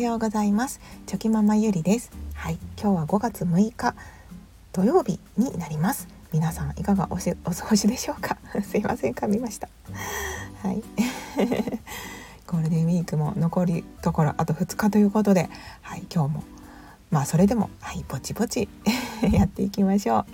[0.00, 0.80] ようございます。
[1.04, 2.10] チョキママゆりです。
[2.34, 3.94] はい今日は5月6日
[4.72, 6.08] 土曜日になります。
[6.32, 8.38] 皆さんいかがおしお過ごしでしょうか？
[8.64, 9.68] すいません噛みました。
[10.62, 10.82] はい。
[12.48, 15.50] ゴールデンウィークも残りところあと2日ということで
[15.82, 16.44] はい今日も
[17.10, 18.70] まあそれでもはいぼちぼち
[19.30, 20.26] やっていきましょう。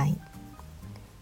[0.00, 0.16] はい。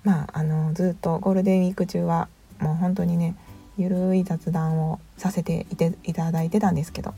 [0.03, 2.29] まああのずっとゴールデンウィーク中は
[2.61, 3.35] もう本当にね
[3.79, 7.15] ゆるい雑談をさせていていただいてたんですけど、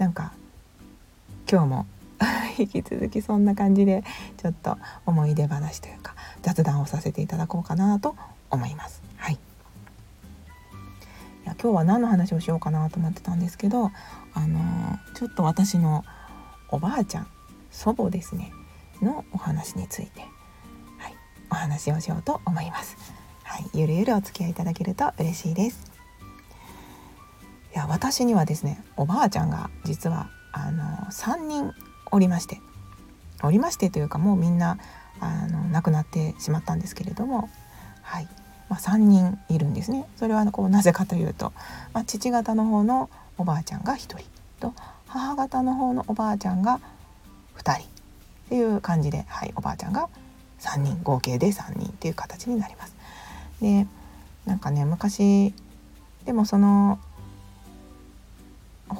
[0.00, 0.32] なんか
[1.50, 1.86] 今日も
[2.56, 4.02] 引き続きそんな感じで
[4.38, 8.16] ちょっと思い出話というか雑談をさせていただこうかなと
[8.48, 9.02] 思います。
[9.18, 9.38] はい、い
[11.44, 13.92] や今日は何の話をしようかなと思ってたんですけど、
[14.32, 16.02] あのー、ちょっと私の
[16.70, 17.26] おばあちゃん
[17.70, 18.52] 祖母ですね
[19.02, 20.22] のお話について、
[20.96, 21.14] はい、
[21.50, 22.96] お話をしようと思います。
[23.42, 25.89] はい、ゆるゆるお付き合いいただけると嬉しいです
[27.74, 31.72] いや私にはですねおばあちゃんが実はあの3人
[32.10, 32.60] おりまして
[33.42, 34.78] おりましてというかもうみんな
[35.20, 37.48] あの亡くなってしまったんですけれども
[38.02, 38.28] はい、
[38.68, 40.04] まあ、3人いるんですね。
[40.16, 41.52] それはこうなぜかというと、
[41.92, 44.18] まあ、父方の方のおばあちゃんが1人
[44.58, 44.74] と
[45.06, 46.80] 母方の方のおばあちゃんが
[47.58, 48.00] 2人。
[48.50, 50.08] っていう感じで、はい、おばあちゃんが
[50.58, 52.96] 3人合計で3人っていう形になります。
[53.60, 53.86] で
[54.44, 55.54] なんかね昔
[56.24, 56.98] でもその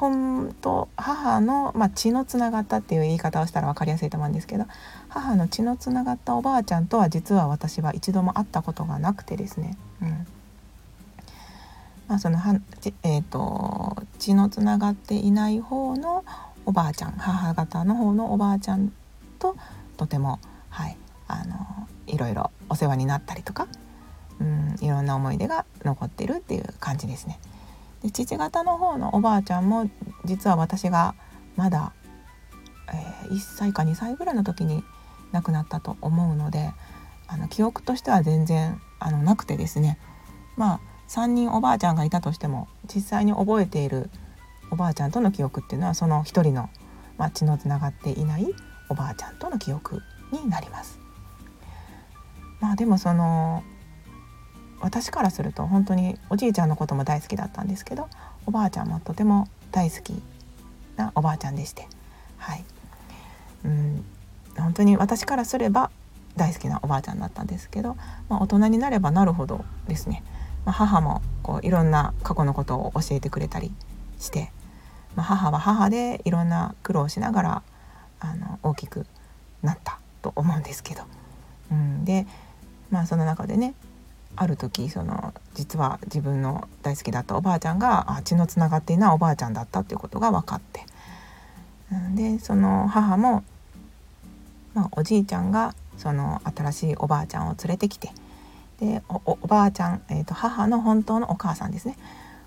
[0.00, 4.64] 本当母の、まあ、血のつながったっていう言い方をしたら分かりやすいと思うんですけど
[5.10, 10.26] 母の血のつながったおばあちゃんとは実は私は一度も会ったことがなくてですね、うん
[12.08, 12.58] まあ、そのは
[13.02, 16.24] えーと、と血のつながっていない方の
[16.64, 18.90] おばあちゃん母方の方のおばあちゃん
[19.38, 19.54] と
[19.98, 20.96] とても、はい、
[21.28, 23.68] あのいろいろお世話になったりとか
[24.40, 27.38] うんいろんな思い出が残ってるっていう感じですね。
[28.02, 29.90] で父方の方のおばあちゃんも
[30.24, 31.14] 実は私が
[31.56, 31.92] まだ、
[32.88, 34.82] えー、1歳か2歳ぐらいの時に
[35.32, 36.72] 亡くなったと思うので
[37.28, 39.98] あの記憶としては全然あのなくてですね
[40.56, 44.10] まあ3人おばあちゃんがいたとしても実際に覚えている
[44.70, 46.70] おばあちゃんとの記憶っていうのはその一人の、
[47.18, 48.46] まあ、血のつながっていない
[48.88, 50.00] おばあちゃんとの記憶
[50.32, 50.98] になります。
[52.60, 53.64] まあでもその
[54.80, 58.08] 私からすると本当におじいちゃんのことも大好きだったんですけど
[58.46, 60.14] おばあちゃんもとても大好き
[60.96, 61.86] なおばあちゃんでして
[62.38, 62.64] はい。
[63.64, 64.04] うん
[64.58, 65.90] 本当に私からすれば
[66.36, 67.96] 大好きなおばあちゃんだったんですけど、
[68.28, 70.22] まあ、大人になればなるほどですね、
[70.64, 73.72] まあ、母もこういろんな過去のことを教えてくれたり
[74.18, 74.52] して、
[75.16, 77.62] まあ、母は母でいろんな苦労しながら
[78.20, 79.06] あの大きく
[79.62, 81.02] なったと思うんですけど、
[81.72, 82.26] うん、で
[82.90, 83.74] まあその中でね
[84.36, 90.84] ある時その実は自分の大好きだったおばあちゃんがあ血のつながっていないおばあちゃんだったっていうことが分かって。
[92.14, 93.42] でその母も、
[94.74, 98.12] まあ、おじいちゃんがその新しいおばあちゃんを連れてきて
[98.78, 101.96] でおばあちゃん、えーと、母の本当のお母さんですね。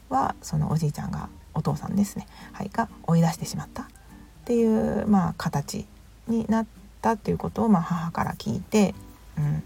[0.10, 3.86] はそのおじいちゃんがお父さんですね、はい、が追い出してしまったっ
[4.46, 5.86] ていう、まあ、形
[6.28, 6.66] になっ
[7.02, 8.94] たっていうことを、まあ、母から聞いて、
[9.38, 9.64] うん、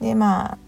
[0.00, 0.58] でまあ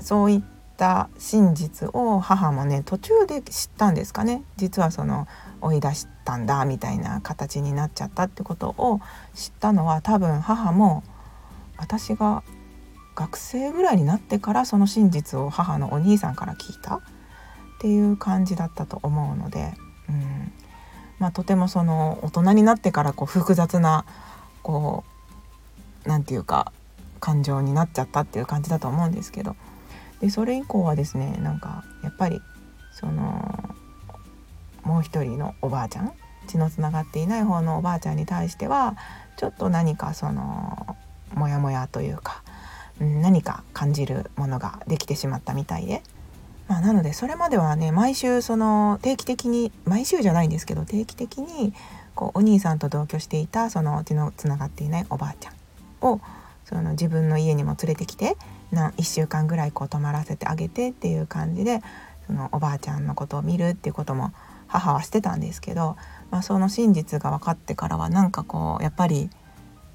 [0.00, 0.42] そういっ
[0.76, 4.42] た真実を母もね途中で知ったんですかね。
[4.56, 5.28] 実はその
[5.60, 9.00] 追い出したんだみたいな形になっちゃったってことを
[9.34, 11.02] 知ったのは多分母も
[11.76, 12.42] 私が
[13.14, 17.00] 学生ぐらいになってからその真実を母のお兄さんから聞いた。
[17.80, 19.72] っていう感じだったと思うので、
[20.06, 20.52] うん。
[21.18, 24.04] まあ、とてもその大人になってからこう複雑な
[24.62, 25.02] こ
[26.04, 26.72] う何て言うか
[27.20, 29.56] 感情になっちゃったっていう感じだと思うんですけど。
[30.20, 32.40] でそれ以降はですねなんかやっぱり
[32.92, 33.74] その
[34.82, 36.12] もう一人のおばあちゃん
[36.46, 38.96] 血のつながっていない方のおばあちゃんに対しては
[39.36, 40.96] ちょっと何かその
[41.34, 42.42] モヤモヤというか
[43.00, 46.02] 何か感じるものができてしまったみたいで、
[46.68, 51.72] まあ、なのでそれまではね毎週その定期的に毎週じゃないんですけど定期的に
[52.14, 55.54] こうお兄さんと同居していたその血のつながっていないおばあちゃん
[56.06, 56.20] を
[56.64, 58.36] その自分の家にも連れてきて
[58.72, 61.82] な1週間ぐらいこう泊まらせてあげてっていう感じで
[62.26, 64.32] そのおばあちゃんのことを見るっていうことも
[64.68, 65.96] 母はしてたんですけど、
[66.30, 69.30] まあ、その真実が分かってからはなんかこうやっぱり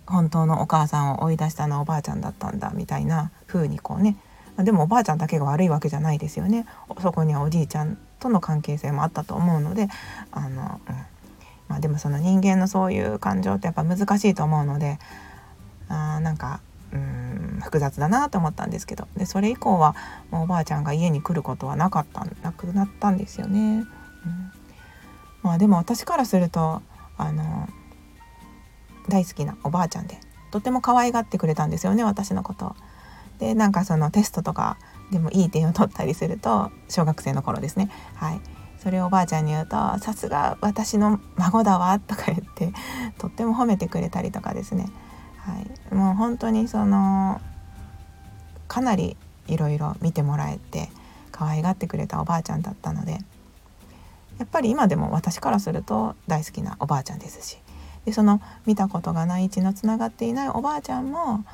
[0.06, 4.18] 本当のお母さんを追い出したのはおばあちゃんだったんだみたいな風にこうね
[4.63, 6.66] でもおばあちゃんだけが悪いわけじゃないですよね。
[7.01, 9.89] そこにはおじいちゃんとの関係性もあったと思うので
[10.31, 10.95] あの、うん。
[11.68, 15.00] まあ、でもその人間のそういう感情ってやっぱ難しいと思うので
[15.89, 16.62] あーなんか
[16.94, 17.25] うん。
[17.61, 19.07] 複雑だなと思ったんですけど。
[19.15, 19.95] でそれ以降は
[20.31, 23.59] もうおばあちゃんが家に来ることはなかったなくなったんですよね。
[23.59, 23.85] うん。
[25.43, 26.81] まあでも私からすると
[27.17, 27.69] あの
[29.09, 30.17] 大好きなおばあちゃんで
[30.51, 32.75] とても可愛がってくれたんですよね私のこと。
[33.39, 34.77] でなんかそのテストとか
[35.11, 37.89] でもいい点を取ったりすると小学生の頃ですね。
[38.15, 38.41] はい。
[38.77, 42.71] それをおばあちゃんに言うと「さすが私の孫だわ」とか言って
[43.17, 44.89] とっても褒めてくれたりとかですね、
[45.45, 45.59] は
[45.92, 47.39] い、もう本当にその
[48.68, 49.15] かなり
[49.47, 50.89] いろいろ見てもらえて
[51.31, 53.19] 可愛がってくれたおばあちゃんだったので
[54.39, 57.57] やっぱり今でも私からすると大好きなおばあちゃんですし
[58.06, 61.45] でその見たことがない血のつながっていないおばあちゃんも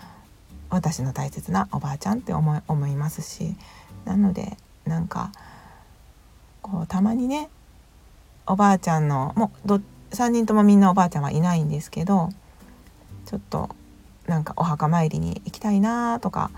[0.69, 3.55] 私の大切なおばあちゃんって思い思いますし
[4.05, 5.31] なのでなんか
[6.61, 7.49] こうたまにね
[8.47, 12.29] おばあちゃんのもうど3人ともみんなおばあちゃんはいないんですけど
[13.25, 13.69] ちょっと
[14.31, 16.51] なんかお墓参りに行きたいなとか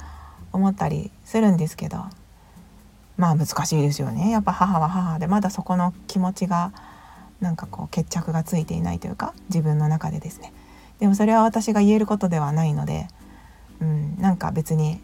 [0.51, 2.05] 思ったりするんですけど
[3.17, 4.29] まあ難しいですよね。
[4.29, 6.71] やっぱ母は母でまだそこの気持ちが
[7.41, 10.53] なんかこう決着がついていないというか自分の中でですね。
[10.99, 13.07] でもそれは私が言えることではないので、
[13.81, 15.01] うん、なんか別に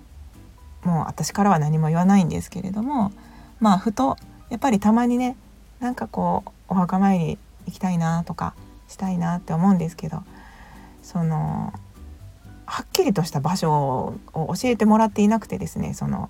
[0.84, 3.12] もう私からは何も言わないんですけれども
[3.60, 4.16] まあふと
[4.52, 5.36] やっぱりたまにね
[5.80, 8.54] なんかこうお墓参り行きたいなとか
[8.88, 10.22] したいなって思うんですけど
[11.02, 11.74] その
[12.70, 16.30] はっきりとした場所を教えてもらっていなくてですねその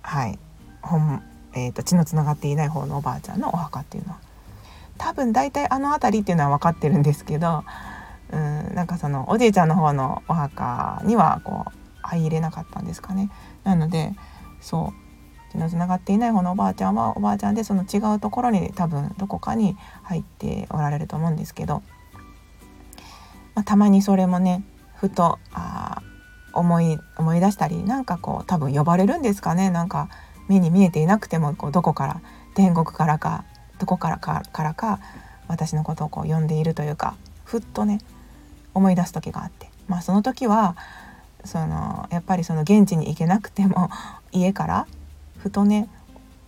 [0.00, 0.38] はい
[0.80, 1.22] 本、
[1.54, 4.20] えーと、血のつながっていない方のおばあちゃんのお墓っていうのは
[4.96, 7.62] 多分大体あの辺りっていうのは分かってるんですけど
[8.32, 11.72] うんなんかそのおじいちゃんの方のお墓にはこう
[12.02, 13.30] 入れなかったんですかね。
[13.64, 14.14] なので
[14.62, 21.82] そう血のつながっていない方のおばあちゃんはおばあちゃんでその違うところに多分どこかに入っておられると思うんですけど、
[23.54, 24.62] まあ、たまにそれもね
[25.00, 26.02] ふとあ
[26.52, 29.70] 思い思い出したりなんかこう多分呼ばれるんですかね。
[29.70, 30.08] なんか
[30.48, 32.20] 目に見えていなくてもこうどこから
[32.54, 33.44] 天国からか
[33.78, 35.00] どこからかからか
[35.46, 38.00] 私のことをこう呼んでいるというかふっとね
[38.74, 39.68] 思い出す時があって。
[39.86, 40.76] まあその時は
[41.44, 43.90] そのやっぱりその現地に行けなくても
[44.32, 44.86] 家から
[45.38, 45.88] ふとね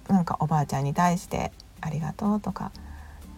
[0.08, 2.72] なんかおばあちゃんに対して「ありがとう」とか、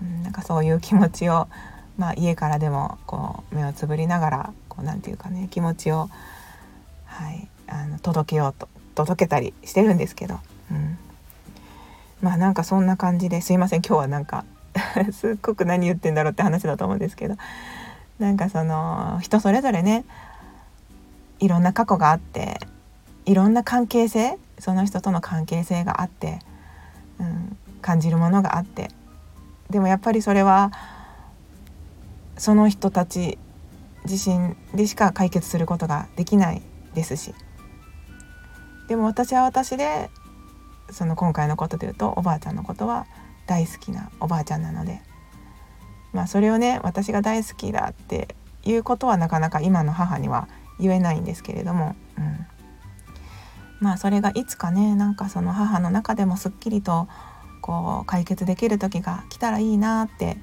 [0.00, 1.48] うん、なんかそういう気持ちを、
[1.98, 6.08] まあ、家からでもこう目をつぶりながらこうなんていうかね気持ちを、
[7.04, 10.38] はい、あの届けようと届けたりしてるんですけど、
[10.70, 10.98] うん、
[12.20, 14.44] まあなんかそんな感じですいません今日はなんか
[15.12, 17.36] すっごく何言ってんだろうって話だと思うんですけど
[18.18, 20.04] なんかその人それぞれね
[21.40, 22.60] いろんな過去があって
[23.24, 26.38] いろんな関係性その人との関係性があって、
[27.18, 28.90] うん、感じるものがあって
[29.70, 30.72] でもやっぱりそれは
[32.36, 33.38] その人たち
[34.04, 36.62] 自身でしか解決することができない
[36.94, 37.34] ですし。
[38.88, 40.10] でも私は私で
[40.90, 43.06] その今回のことで言うとおばあちゃんのことは
[43.46, 45.00] 大好きなおばあちゃんなので。
[46.12, 52.46] まあそれをね私が大好きだっていうことはなかなか今の母には言えないんですけれども、うん、
[53.80, 57.08] まあそれがいつかねなんかその母の中でもすっきりと
[57.60, 60.36] こう解決できる時が来たらいいなって、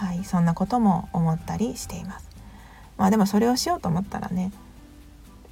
[0.00, 2.26] はい、そんなことも思ったりしています。
[2.96, 4.50] まあでもそれをしようと思ったらね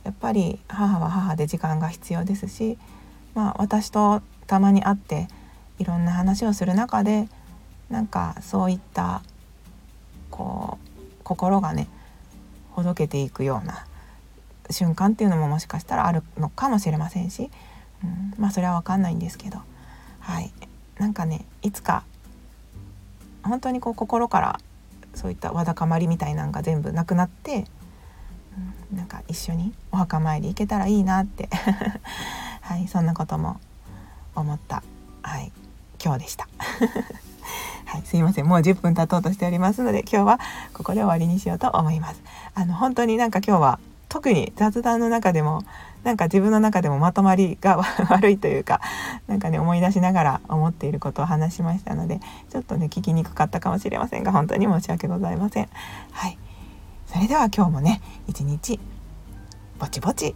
[0.05, 2.79] やっぱり母は母で時間が必要ですし、
[3.35, 5.28] まあ、私とたまに会って
[5.78, 7.28] いろんな話をする中で
[7.90, 9.23] なんかそういった
[10.31, 11.88] こう心がね
[12.73, 13.87] ほどけていくような
[14.71, 17.50] 瞬間っていうのももしかしたらあるのかもしれませんし、
[18.02, 19.59] うん、まあそれは分かんないんですけど
[20.21, 20.52] はい
[20.99, 22.05] なんかねいつか
[23.42, 24.61] 本当にこう心から
[25.14, 27.64] そういったわだかまりみたいなのが全部なくなって
[28.92, 31.49] なんか一緒にお墓参り行けたらいいなって。
[32.62, 33.59] はいそんなことも
[34.35, 34.83] 思った。
[35.23, 35.52] はい
[36.02, 36.49] 今日でした。
[37.87, 38.47] はいすいません。
[38.47, 40.40] もう10分経とうとしておりますので今日は
[40.75, 42.23] ここで終わりにしようと思います。
[42.54, 43.78] あの本当になんか今日は
[44.09, 45.62] 特に雑談の中でも
[46.03, 47.77] なんか自分の中でもまとまりが
[48.09, 48.81] 悪いというか
[49.27, 55.69] なんかね思い出しながら思っていることを話しましたのでちょっとね聞きにくかったかもしれませんが本当に申し訳ございません。
[56.12, 56.38] はい。
[57.07, 58.79] それでは今日もね一日
[59.79, 60.35] ぼちぼち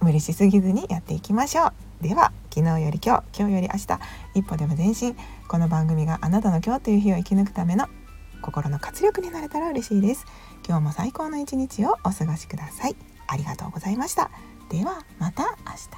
[0.00, 1.72] 無理しすぎずにやっていきましょう。
[2.02, 4.00] では昨日より今日今日より明日
[4.34, 5.16] 一歩でも前進。
[5.46, 7.86] この番組があなたの今日という日を生き抜くための
[8.40, 10.26] 心の活力になれたら嬉しいです。
[10.66, 13.11] 今日も最高の一日をお過ごしください。
[13.32, 14.30] ありがとうございました。
[14.68, 15.88] ではまた明日。